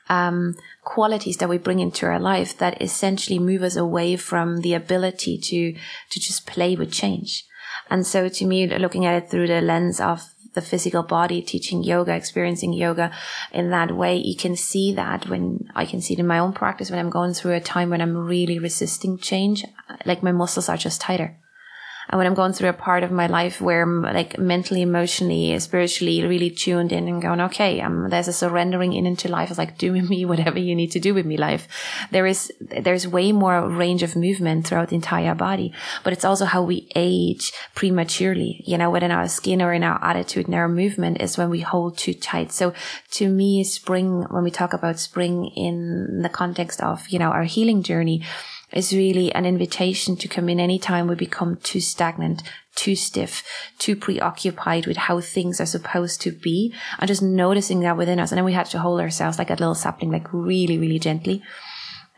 [0.10, 4.76] um, qualities that we bring into our life that essentially move us away from the
[4.76, 5.74] ability to,
[6.12, 7.46] to just play with change.
[7.90, 10.22] And so to me, looking at it through the lens of
[10.60, 13.12] the physical body, teaching yoga, experiencing yoga
[13.52, 16.54] in that way, you can see that when I can see it in my own
[16.54, 19.66] practice when I'm going through a time when I'm really resisting change,
[20.06, 21.38] like my muscles are just tighter.
[22.10, 25.58] And when I'm going through a part of my life where I'm like mentally, emotionally,
[25.60, 29.50] spiritually really tuned in and going, okay, um, there's a surrendering in into life.
[29.50, 31.68] It's like, do with me whatever you need to do with me life.
[32.10, 35.72] There is, there's way more range of movement throughout the entire body,
[36.04, 40.04] but it's also how we age prematurely, you know, within our skin or in our
[40.04, 42.52] attitude and our movement is when we hold too tight.
[42.52, 42.74] So
[43.12, 47.44] to me, spring, when we talk about spring in the context of, you know, our
[47.44, 48.24] healing journey,
[48.72, 52.44] is really an invitation to come in anytime we become too stagnant,
[52.76, 53.44] too stiff,
[53.78, 58.32] too preoccupied with how things are supposed to be and just noticing that within us.
[58.32, 61.42] And then we had to hold ourselves like a little sapling, like really, really gently.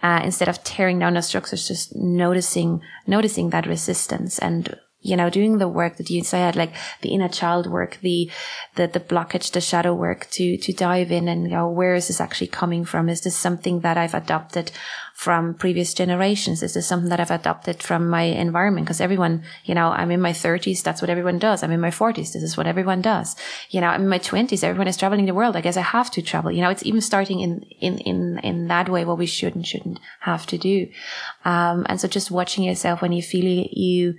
[0.03, 5.29] Uh, instead of tearing down the structures, just noticing, noticing that resistance and you know,
[5.29, 8.29] doing the work that you said, like the inner child work, the,
[8.75, 12.21] the, the blockage, the shadow work to, to dive in and go, where is this
[12.21, 13.09] actually coming from?
[13.09, 14.71] Is this something that I've adopted
[15.15, 16.63] from previous generations?
[16.63, 18.85] Is this something that I've adopted from my environment?
[18.85, 20.81] Because everyone, you know, I'm in my thirties.
[20.81, 21.61] That's what everyone does.
[21.61, 22.33] I'm in my forties.
[22.33, 23.35] This is what everyone does.
[23.69, 24.63] You know, I'm in my twenties.
[24.63, 25.55] Everyone is traveling the world.
[25.55, 26.51] I guess I have to travel.
[26.51, 29.65] You know, it's even starting in, in, in, in that way, what we should and
[29.65, 30.87] shouldn't have to do.
[31.45, 34.15] Um, and so just watching yourself when you feel you,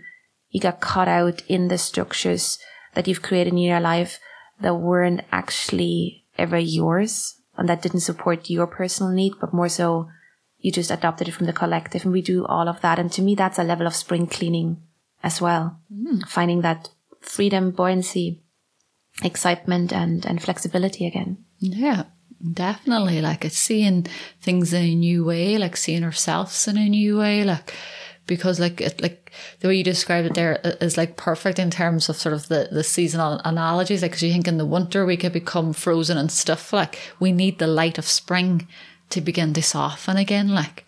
[0.53, 2.59] you got caught out in the structures
[2.95, 4.21] that you've created in your life
[4.61, 10.09] that weren't actually ever yours and that didn't support your personal need, but more so
[10.59, 12.05] you just adopted it from the collective.
[12.05, 12.99] And we do all of that.
[12.99, 14.77] And to me, that's a level of spring cleaning
[15.25, 15.81] as well.
[15.93, 16.29] Mm.
[16.29, 18.43] Finding that freedom, buoyancy,
[19.23, 21.45] excitement and, and flexibility again.
[21.59, 22.05] Yeah.
[22.53, 24.07] Definitely, like it's seeing
[24.41, 27.73] things in a new way, like seeing ourselves in a new way, like
[28.27, 31.71] because like it, like the way you described it there uh, is like perfect in
[31.71, 34.03] terms of sort of the the seasonal analogies.
[34.03, 36.73] Like, cause you think in the winter we could become frozen and stuff.
[36.73, 38.69] Like, we need the light of spring
[39.11, 40.49] to begin to soften again.
[40.49, 40.87] Like,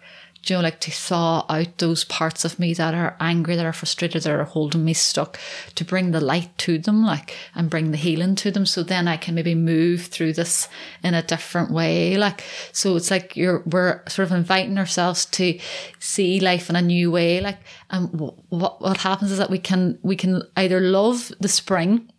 [0.48, 3.72] you know, like to thaw out those parts of me that are angry, that are
[3.72, 5.38] frustrated, that are holding me stuck,
[5.74, 8.66] to bring the light to them, like, and bring the healing to them.
[8.66, 10.68] So then I can maybe move through this
[11.02, 12.16] in a different way.
[12.16, 15.58] Like, so it's like you're, we're sort of inviting ourselves to
[15.98, 17.40] see life in a new way.
[17.40, 17.58] Like,
[17.90, 22.10] and what, what happens is that we can, we can either love the spring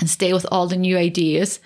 [0.00, 1.60] and stay with all the new ideas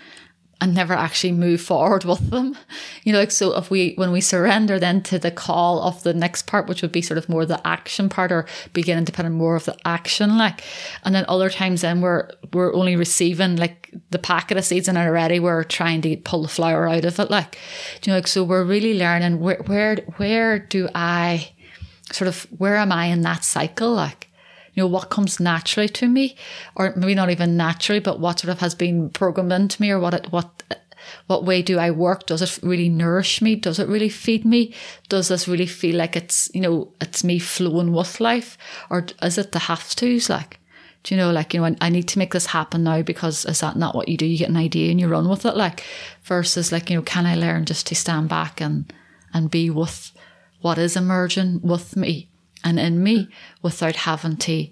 [0.61, 2.57] and never actually move forward with them.
[3.05, 6.15] You know, like so if we when we surrender then to the call of the
[6.15, 9.27] next part, which would be sort of more the action part or beginning to put
[9.27, 10.63] in more of the action, like
[11.05, 14.97] and then other times then we're we're only receiving like the packet of seeds and
[14.97, 17.31] already we're trying to pull the flower out of it.
[17.31, 17.59] Like
[18.03, 21.53] you know, like so we're really learning where where where do I
[22.13, 23.93] sort of where am I in that cycle?
[23.93, 24.26] Like
[24.77, 26.37] you know, what comes naturally to me,
[26.77, 29.99] or maybe not even naturally, but what sort of has been programmed into me, or
[29.99, 30.63] what it, what
[31.27, 32.27] what way do I work?
[32.27, 33.57] Does it really nourish me?
[33.57, 34.75] Does it really feed me?
[35.09, 38.59] Does this really feel like it's you know it's me flowing with life,
[38.91, 40.61] or is it the have tos like?
[41.03, 43.61] Do you know, like, you know, I need to make this happen now because is
[43.61, 44.27] that not what you do?
[44.27, 45.85] You get an idea and you run with it, like,
[46.25, 48.93] versus like, you know, can I learn just to stand back and,
[49.33, 50.11] and be with
[50.63, 52.29] what is emerging with me
[52.67, 53.31] and in me
[53.63, 54.69] without having to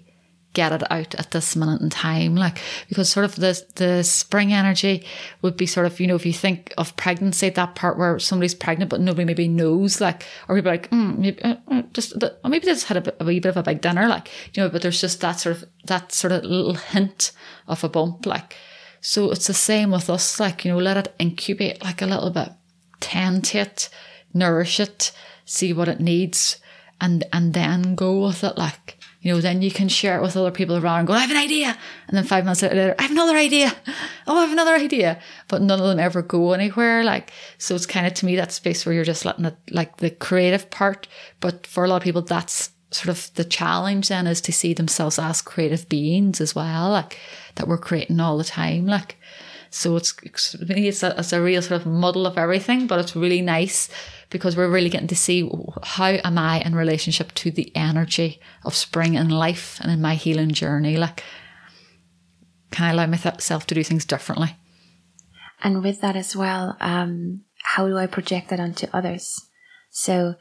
[0.53, 2.35] get it out at this minute in time.
[2.35, 5.05] Like, because sort of the, the spring energy
[5.41, 8.55] would be sort of, you know, if you think of pregnancy, that part where somebody's
[8.55, 12.37] pregnant, but nobody maybe knows, like, or people like, mm, maybe, uh, uh, just, the,
[12.43, 14.29] or maybe they just had a, bit, a wee bit of a big dinner, like,
[14.53, 17.31] you know, but there's just that sort of, that sort of little hint
[17.67, 18.55] of a bump, like,
[19.01, 22.31] so it's the same with us, like, you know, let it incubate like a little
[22.31, 22.49] bit,
[23.01, 23.89] tend to it,
[24.33, 25.11] nourish it,
[25.43, 26.59] see what it needs,
[27.05, 30.35] and, and then go with it, like, you know, then you can share it with
[30.35, 31.77] other people around go, I have an idea.
[32.07, 33.73] And then five months later, I have another idea.
[34.27, 35.19] Oh, I have another idea.
[35.47, 37.03] But none of them ever go anywhere.
[37.03, 39.97] Like, so it's kind of to me that space where you're just letting it, like
[39.97, 41.07] the creative part.
[41.39, 44.73] But for a lot of people, that's sort of the challenge then is to see
[44.73, 46.89] themselves as creative beings as well.
[46.89, 47.19] Like,
[47.53, 48.87] that we're creating all the time.
[48.87, 49.17] Like,
[49.69, 53.41] so it's, it's, a, it's a real sort of muddle of everything, but it's really
[53.41, 53.89] nice
[54.29, 55.49] because we're really getting to see
[55.83, 60.15] how am I in relationship to the energy of spring and life and in my
[60.15, 60.97] healing journey.
[60.97, 61.23] Like,
[62.71, 64.55] can I allow myself to do things differently?
[65.63, 69.41] And with that as well, um, how do I project that onto others?
[69.89, 70.35] So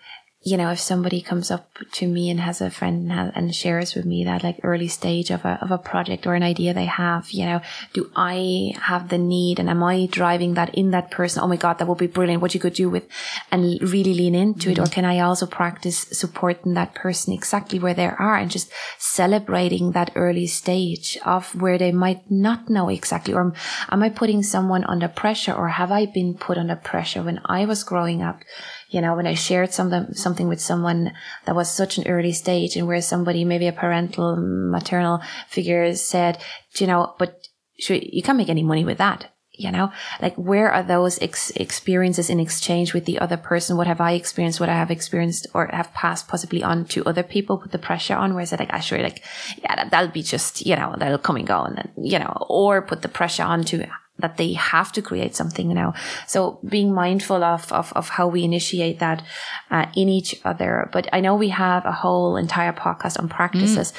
[0.44, 3.54] you know, if somebody comes up to me and has a friend and, has, and,
[3.54, 6.74] shares with me that like early stage of a, of a project or an idea
[6.74, 7.62] they have, you know,
[7.94, 11.42] do I have the need and am I driving that in that person?
[11.42, 12.42] Oh my God, that would be brilliant.
[12.42, 13.08] What you could do with
[13.50, 14.72] and really lean into mm-hmm.
[14.72, 14.78] it.
[14.78, 14.92] Or mm-hmm.
[14.92, 20.12] can I also practice supporting that person exactly where they are and just celebrating that
[20.14, 23.32] early stage of where they might not know exactly?
[23.32, 23.54] Or
[23.90, 27.64] am I putting someone under pressure or have I been put under pressure when I
[27.64, 28.40] was growing up?
[28.94, 31.12] You know, when I shared something, something with someone
[31.46, 36.38] that was such an early stage and where somebody, maybe a parental, maternal figure said,
[36.76, 37.48] you know, but
[37.88, 39.32] you can't make any money with that.
[39.56, 43.76] You know, like where are those ex- experiences in exchange with the other person?
[43.76, 44.58] What have I experienced?
[44.58, 48.14] What I have experienced or have passed possibly on to other people, put the pressure
[48.14, 49.22] on where I like, actually, like,
[49.62, 52.36] yeah, that, that'll be just, you know, that'll come and go and then, you know,
[52.48, 53.78] or put the pressure on to
[54.18, 55.94] that they have to create something now.
[56.26, 59.22] So being mindful of, of, of how we initiate that
[59.70, 60.88] uh, in each other.
[60.92, 63.92] But I know we have a whole entire podcast on practices.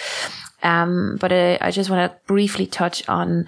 [0.63, 0.69] Mm.
[0.69, 3.45] Um, but I, I just want to briefly touch on,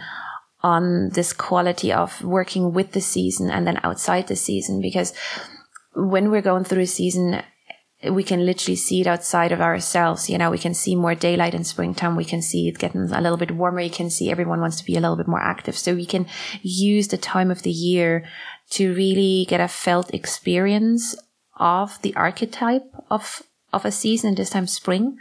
[0.62, 5.14] on this quality of working with the season and then outside the season because
[5.96, 7.42] when we're going through a season,
[8.04, 10.30] we can literally see it outside of ourselves.
[10.30, 12.16] You know, we can see more daylight in springtime.
[12.16, 13.82] We can see it getting a little bit warmer.
[13.82, 15.78] You can see everyone wants to be a little bit more active.
[15.78, 16.28] So we can
[16.62, 18.24] use the time of the year
[18.72, 21.16] to really get a felt experience
[21.60, 23.42] of the archetype of,
[23.74, 25.18] of a season, this time spring.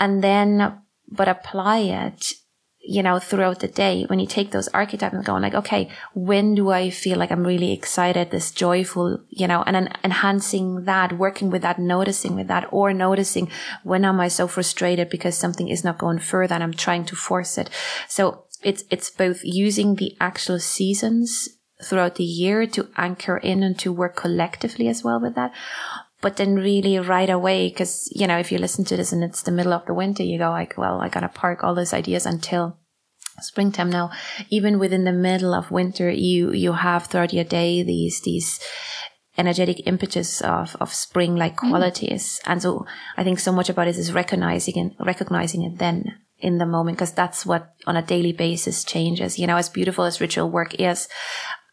[0.00, 2.32] And then, but apply it
[2.86, 6.54] you know, throughout the day, when you take those archetypes and going like, okay, when
[6.54, 11.16] do I feel like I'm really excited, this joyful, you know, and en- enhancing that,
[11.16, 13.50] working with that, noticing with that, or noticing
[13.84, 17.16] when am I so frustrated because something is not going further and I'm trying to
[17.16, 17.70] force it.
[18.06, 21.48] So it's, it's both using the actual seasons
[21.82, 25.52] throughout the year to anchor in and to work collectively as well with that.
[26.24, 29.42] But then really right away, because, you know, if you listen to this and it's
[29.42, 32.24] the middle of the winter, you go like, well, I gotta park all those ideas
[32.24, 32.78] until
[33.40, 34.10] springtime now
[34.48, 38.60] even within the middle of winter you you have throughout your day these these
[39.36, 42.52] energetic impetus of of spring like qualities mm.
[42.52, 46.58] and so i think so much about it is recognizing and recognizing it then in
[46.58, 50.20] the moment because that's what on a daily basis changes you know as beautiful as
[50.20, 51.08] ritual work is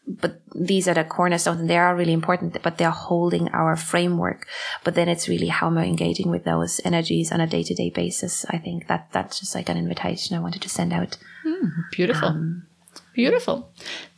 [0.06, 4.46] but these are the cornerstones and they are really important, but they're holding our framework.
[4.84, 7.74] But then it's really how am I engaging with those energies on a day to
[7.74, 8.44] day basis?
[8.50, 11.16] I think that that's just like an invitation I wanted to send out.
[11.46, 12.28] Mm, beautiful.
[12.28, 12.66] Um,
[13.14, 13.70] beautiful.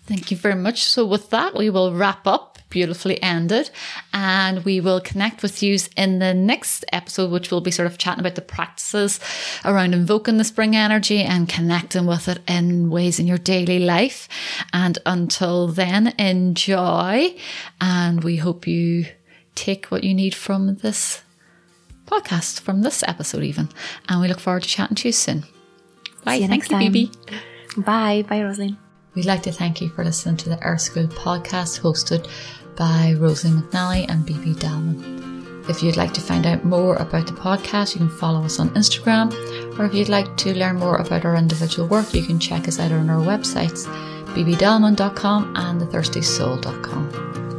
[0.07, 0.82] Thank you very much.
[0.85, 3.70] So with that, we will wrap up beautifully ended.
[4.12, 7.99] And we will connect with you in the next episode, which will be sort of
[7.99, 9.20] chatting about the practices
[9.64, 14.29] around invoking the spring energy and connecting with it in ways in your daily life.
[14.72, 17.37] And until then, enjoy.
[17.81, 19.07] And we hope you
[19.55, 21.22] take what you need from this
[22.07, 23.68] podcast, from this episode, even.
[24.09, 25.45] And we look forward to chatting to you soon.
[26.25, 26.35] Bye.
[26.35, 27.11] You Thank you, Bibi.
[27.77, 28.25] Bye.
[28.29, 28.79] Bye, Rosalind.
[29.14, 32.29] We'd like to thank you for listening to the Earth School podcast hosted
[32.77, 35.68] by Rosie McNally and BB Dalman.
[35.68, 38.70] If you'd like to find out more about the podcast, you can follow us on
[38.70, 39.33] Instagram,
[39.79, 42.79] or if you'd like to learn more about our individual work, you can check us
[42.79, 43.87] out on our websites,
[44.35, 47.54] bbdalman.com and thethirstysoul.com.